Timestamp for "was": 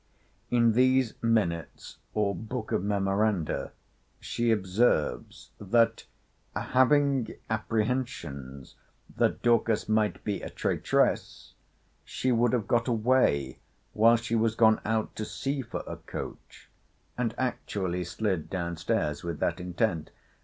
14.33-14.55